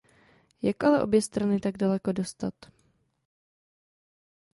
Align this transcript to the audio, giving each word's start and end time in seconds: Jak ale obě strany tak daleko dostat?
Jak 0.61 0.83
ale 0.83 1.01
obě 1.03 1.21
strany 1.21 1.59
tak 1.59 1.77
daleko 1.77 2.11
dostat? 2.11 2.53